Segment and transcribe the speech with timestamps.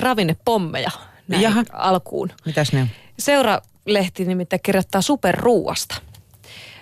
[0.00, 0.90] ravinnepommeja
[1.28, 1.64] näin Jaha.
[1.72, 2.30] alkuun.
[2.44, 2.88] Mitäs ne on?
[3.18, 5.94] Seura-lehti nimittäin kirjoittaa superruuasta.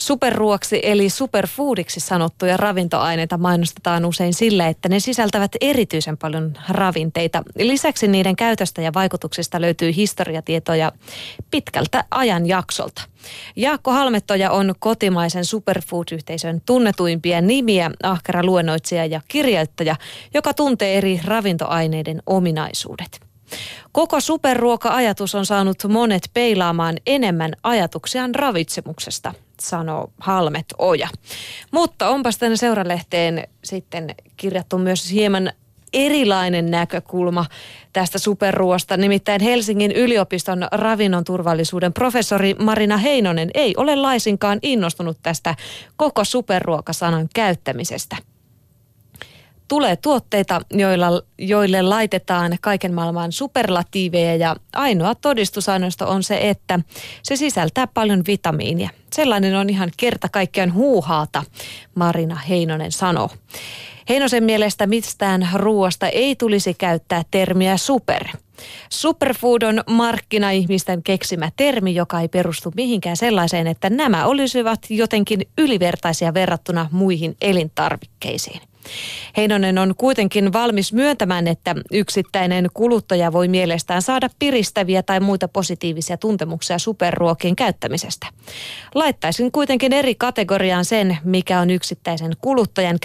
[0.00, 7.42] Superruoksi eli superfoodiksi sanottuja ravintoaineita mainostetaan usein sillä, että ne sisältävät erityisen paljon ravinteita.
[7.58, 10.92] Lisäksi niiden käytöstä ja vaikutuksista löytyy historiatietoja
[11.50, 13.02] pitkältä ajanjaksolta.
[13.56, 19.96] Jaakko Halmettoja on kotimaisen superfood-yhteisön tunnetuimpia nimiä, ahkera luennoitsija ja kirjoittaja,
[20.34, 23.27] joka tuntee eri ravintoaineiden ominaisuudet.
[23.92, 31.08] Koko superruoka-ajatus on saanut monet peilaamaan enemmän ajatuksiaan ravitsemuksesta, sanoo Halmet Oja.
[31.70, 35.52] Mutta onpas tänne seuralehteen sitten kirjattu myös hieman
[35.92, 37.46] erilainen näkökulma
[37.92, 38.96] tästä superruoasta.
[38.96, 45.54] Nimittäin Helsingin yliopiston ravinnon turvallisuuden professori Marina Heinonen ei ole laisinkaan innostunut tästä
[45.96, 48.16] koko superruokasanan käyttämisestä
[49.68, 56.80] tulee tuotteita, joilla, joille laitetaan kaiken maailman superlatiiveja ja ainoa todistusaineisto on se, että
[57.22, 58.90] se sisältää paljon vitamiinia.
[59.12, 61.44] Sellainen on ihan kerta kaikkiaan huuhaata,
[61.94, 63.30] Marina Heinonen sanoo.
[64.08, 68.24] Heinosen mielestä mistään ruoasta ei tulisi käyttää termiä super.
[68.90, 76.34] Superfood on markkinaihmisten keksimä termi, joka ei perustu mihinkään sellaiseen, että nämä olisivat jotenkin ylivertaisia
[76.34, 78.60] verrattuna muihin elintarvikkeisiin.
[79.36, 86.16] Heinonen on kuitenkin valmis myöntämään, että yksittäinen kuluttaja voi mielestään saada piristäviä tai muita positiivisia
[86.16, 88.26] tuntemuksia superruokien käyttämisestä.
[88.94, 92.98] Laittaisin kuitenkin eri kategoriaan sen, mikä on yksittäisen kuluttajan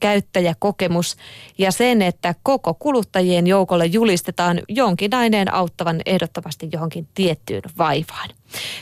[0.00, 1.16] käyttäjäkokemus
[1.58, 8.28] ja sen, että koko kuluttajien joukolle julistetaan jonkinlainen auttavan ehdottomasti johonkin tiettyyn vaivaan.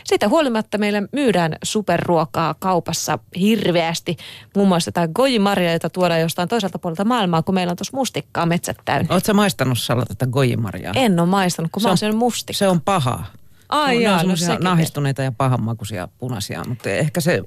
[0.09, 4.17] Siitä huolimatta meillä myydään superruokaa kaupassa hirveästi.
[4.57, 8.47] Muun muassa tämä gojimarja, jota tuodaan jostain toiselta puolelta maailmaa, kun meillä on tuossa mustikkaa
[8.47, 9.15] metsät täynnä.
[9.15, 10.93] Oletko maistanut Salla tätä gojimarjaa?
[10.97, 12.59] En ole maistanut, kun se mä oon mustikkaa.
[12.59, 13.25] Se on paha.
[13.69, 17.43] Ai no, jaa, ne no on sekin nahistuneita ja pahanmakuisia punaisia, mutta ehkä se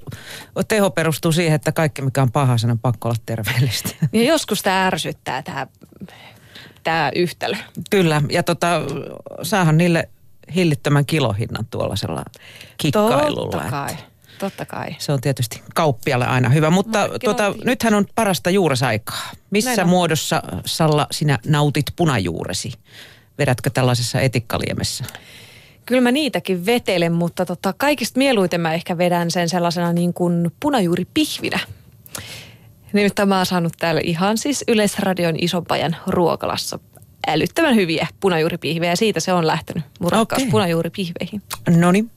[0.68, 3.88] teho perustuu siihen, että kaikki mikä on paha, sen on pakko olla terveellistä.
[4.12, 5.66] Ja joskus tämä ärsyttää tämä,
[6.82, 7.56] tämä yhtälö.
[7.90, 8.80] Kyllä, ja tota,
[9.42, 10.08] saahan niille
[10.54, 12.24] hillittömän kilohinnan tuollaisella
[12.76, 13.50] kikkailulla.
[13.50, 13.96] Totta että kai,
[14.38, 14.96] totta kai.
[14.98, 19.30] Se on tietysti kauppialle aina hyvä, mutta tota, nythän on parasta juuresaikaa.
[19.50, 19.88] Missä Näin on.
[19.88, 22.72] muodossa, Salla, sinä nautit punajuuresi?
[23.38, 25.04] Vedätkö tällaisessa etikkaliemessä?
[25.86, 30.52] Kyllä mä niitäkin vetelen, mutta tota, kaikista mieluiten mä ehkä vedän sen sellaisena niin kuin
[30.60, 31.60] punajuuripihvinä.
[32.92, 36.78] Nimittäin mä oon saanut täällä ihan siis Yleisradion Isonpajan ruokalassa
[37.26, 40.50] älyttömän hyviä punajuuripihvejä ja siitä se on lähtenyt mun rakkaus Okei.
[40.50, 41.42] punajuuripihveihin.
[41.76, 42.10] No niin.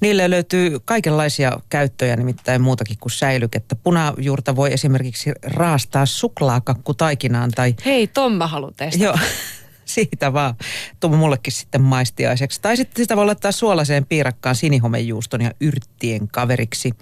[0.00, 3.76] Niille löytyy kaikenlaisia käyttöjä, nimittäin muutakin kuin säilykettä.
[3.76, 7.74] Punajuurta voi esimerkiksi raastaa suklaakakku taikinaan tai...
[7.84, 9.04] Hei, Tom mä haluan testata.
[9.04, 9.18] Joo,
[9.84, 10.54] siitä vaan.
[11.00, 12.60] Tuu mullekin sitten maistiaiseksi.
[12.62, 16.92] Tai sitten sitä voi laittaa suolaseen piirakkaan sinihomejuuston ja yrttien kaveriksi.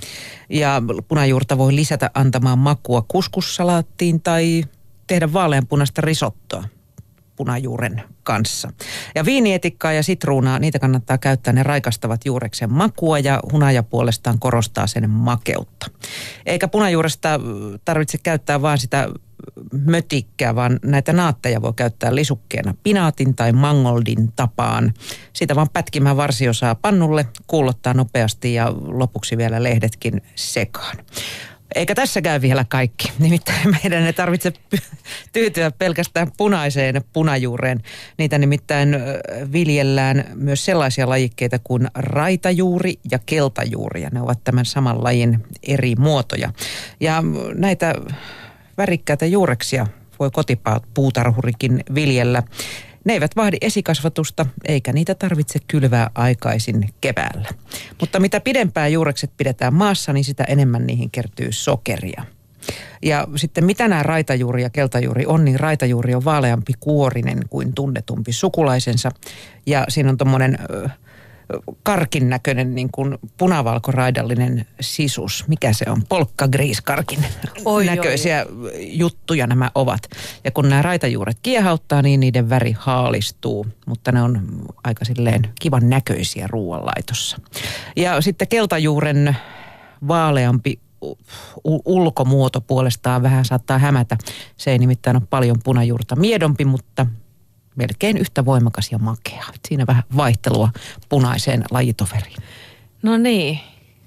[0.50, 4.64] Ja punajuurta voi lisätä antamaan makua kuskussalaattiin tai
[5.06, 6.64] tehdä vaaleanpunaista risottoa
[7.36, 8.70] punajuuren kanssa.
[9.14, 14.86] Ja viinietikkaa ja sitruunaa, niitä kannattaa käyttää, ne raikastavat juureksen makua ja hunaja puolestaan korostaa
[14.86, 15.86] sen makeutta.
[16.46, 17.40] Eikä punajuuresta
[17.84, 19.08] tarvitse käyttää vaan sitä
[19.84, 24.94] mötikkää, vaan näitä naatteja voi käyttää lisukkeena pinaatin tai mangoldin tapaan.
[25.32, 30.96] Siitä vaan pätkimään varsiosaa pannulle, kuulottaa nopeasti ja lopuksi vielä lehdetkin sekaan.
[31.76, 33.12] Eikä tässä käy vielä kaikki.
[33.18, 34.52] Nimittäin meidän ei tarvitse
[35.32, 37.82] tyytyä pelkästään punaiseen punajuureen.
[38.18, 38.96] Niitä nimittäin
[39.52, 44.02] viljellään myös sellaisia lajikkeita kuin raitajuuri ja keltajuuri.
[44.02, 46.52] Ja ne ovat tämän saman lajin eri muotoja.
[47.00, 47.22] Ja
[47.54, 47.94] näitä
[48.78, 49.86] värikkäitä juureksia
[50.18, 52.42] voi kotipuutarhurikin viljellä.
[53.06, 57.48] Ne eivät vaadi esikasvatusta, eikä niitä tarvitse kylvää aikaisin keväällä.
[58.00, 62.24] Mutta mitä pidempään juurekset pidetään maassa, niin sitä enemmän niihin kertyy sokeria.
[63.02, 68.32] Ja sitten mitä nämä raitajuuri ja keltajuuri on, niin raitajuuri on vaaleampi kuorinen kuin tunnetumpi
[68.32, 69.10] sukulaisensa.
[69.66, 70.58] Ja siinä on tuommoinen
[71.82, 75.44] karkin näköinen niin kuin punavalkoraidallinen sisus.
[75.48, 76.02] Mikä se on?
[76.08, 77.24] Polkkagriiskarkin
[77.64, 78.46] Oi, näköisiä
[78.78, 80.02] juttuja nämä ovat.
[80.44, 84.42] Ja kun nämä raitajuuret kiehauttaa, niin niiden väri haalistuu, mutta ne on
[84.84, 87.36] aika silleen kivan näköisiä ruoanlaitossa.
[87.96, 89.36] Ja sitten keltajuuren
[90.08, 90.78] vaaleampi
[91.64, 94.16] ulkomuoto puolestaan vähän saattaa hämätä.
[94.56, 97.06] Se ei nimittäin ole paljon punajuurta miedompi, mutta
[97.76, 99.44] melkein yhtä voimakas ja makea.
[99.68, 100.70] Siinä vähän vaihtelua
[101.08, 102.36] punaiseen lajitoveriin.
[103.02, 103.60] No niin.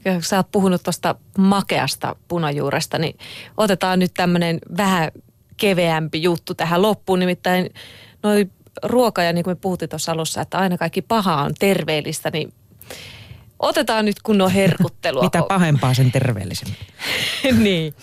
[0.04, 3.18] Kun sä oot puhunut tuosta makeasta punajuuresta, niin
[3.58, 5.12] otetaan nyt tämmöinen vähän
[5.58, 7.20] keveämpi juttu tähän loppuun.
[7.20, 7.70] Nimittäin
[8.24, 8.50] noi
[8.84, 12.54] ruoka ja niin kuin me puhuttiin tuossa alussa, että aina kaikki paha on terveellistä, niin
[13.60, 15.24] otetaan nyt kunnon herkuttelua.
[15.30, 16.78] Mitä pahempaa sen terveellisemmin.
[17.64, 17.94] niin.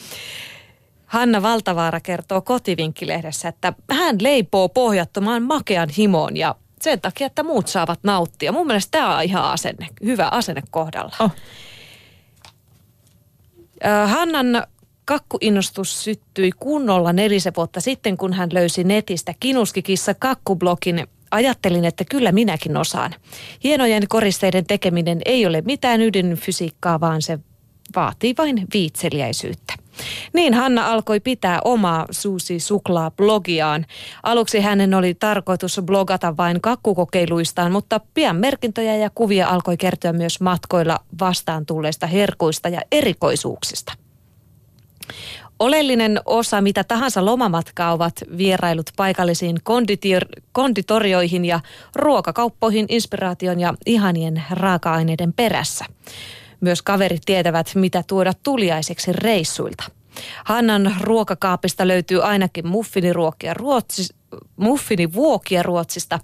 [1.07, 7.69] Hanna Valtavaara kertoo kotivinkkilehdessä, että hän leipoo pohjattomaan makean himoon ja sen takia, että muut
[7.69, 8.53] saavat nauttia.
[8.53, 11.17] Mun mielestä tämä on ihan asenne, hyvä asenne kohdalla.
[11.21, 11.31] Oh.
[14.07, 14.67] Hannan
[15.05, 21.07] kakkuinnostus syttyi kunnolla nelisen vuotta sitten, kun hän löysi netistä Kinuskikissa kakkublogin.
[21.31, 23.15] Ajattelin, että kyllä minäkin osaan.
[23.65, 27.39] Hienojen koristeiden tekeminen ei ole mitään ydinfysiikkaa, vaan se
[27.97, 29.75] vaatii vain viitseliäisyyttä.
[30.33, 33.87] Niin Hanna alkoi pitää omaa Suusi Suklaa blogiaan.
[34.23, 40.41] Aluksi hänen oli tarkoitus blogata vain kakkukokeiluistaan, mutta pian merkintöjä ja kuvia alkoi kertoa myös
[40.41, 43.93] matkoilla vastaan tulleista herkuista ja erikoisuuksista.
[45.59, 51.61] Oleellinen osa mitä tahansa lomamatkaa ovat vierailut paikallisiin konditor- konditorioihin ja
[51.95, 55.85] ruokakauppoihin inspiraation ja ihanien raaka-aineiden perässä.
[56.61, 59.85] Myös kaverit tietävät, mitä tuoda tuliaiseksi reissuilta.
[60.45, 64.09] Hannan ruokakaapista löytyy ainakin muffiniruokia Ruotsi,
[64.57, 66.21] muffinivuokia Ruotsista,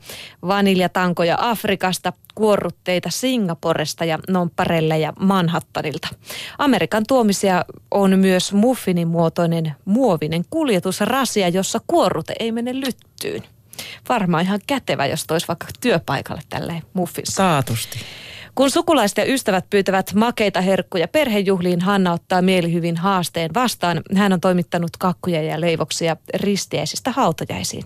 [0.46, 4.18] vaniljatankoja Afrikasta, kuorrutteita Singaporesta ja
[5.00, 6.08] ja Manhattanilta.
[6.58, 13.42] Amerikan tuomisia on myös muffinimuotoinen muovinen kuljetusrasia, jossa kuorrute ei mene lyttyyn.
[14.08, 17.32] Varmaan ihan kätevä, jos toisi vaikka työpaikalle tälleen muffissa.
[17.32, 17.98] Saatusti.
[18.54, 24.02] Kun sukulaiset ja ystävät pyytävät makeita herkkuja perhejuhliin, Hanna ottaa mielihyvin haasteen vastaan.
[24.16, 27.84] Hän on toimittanut kakkuja ja leivoksia ristiäisistä hautajaisiin.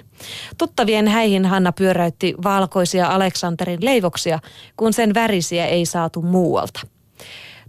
[0.58, 4.38] Tuttavien häihin Hanna pyöräytti valkoisia Aleksanterin leivoksia,
[4.76, 6.80] kun sen värisiä ei saatu muualta.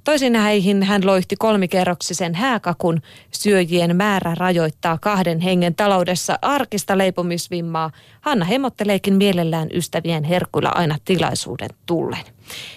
[0.07, 3.01] Toisin häihin hän loihti kolmikerroksisen hääkakun.
[3.31, 7.91] Syöjien määrä rajoittaa kahden hengen taloudessa arkista leipomisvimmaa.
[8.21, 12.23] Hanna hemotteleekin mielellään ystävien herkuilla aina tilaisuuden tullen.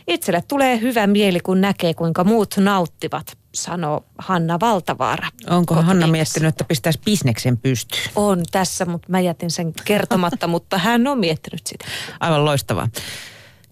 [0.09, 5.29] Itselle tulee hyvä mieli, kun näkee, kuinka muut nauttivat, sanoo Hanna Valtavaara.
[5.51, 8.03] Onko Hanna miettinyt, että pistäisi bisneksen pystyyn?
[8.17, 11.85] On tässä, mutta mä jätin sen kertomatta, mutta hän on miettinyt sitä.
[12.21, 12.89] Aivan loistavaa.